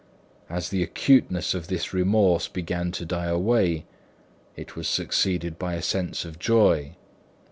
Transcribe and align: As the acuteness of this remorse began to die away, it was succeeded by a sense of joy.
As 0.49 0.69
the 0.69 0.81
acuteness 0.81 1.53
of 1.53 1.67
this 1.67 1.93
remorse 1.93 2.47
began 2.47 2.91
to 2.93 3.05
die 3.05 3.27
away, 3.27 3.85
it 4.55 4.75
was 4.75 4.87
succeeded 4.87 5.59
by 5.59 5.75
a 5.75 5.81
sense 5.83 6.25
of 6.25 6.39
joy. 6.39 6.95